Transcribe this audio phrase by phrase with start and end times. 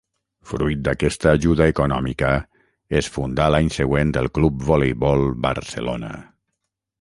[0.51, 2.31] Fruit d'aquesta ajuda econòmica,
[3.01, 6.13] es fundà l'any següent el Club Voleibol Barcelona.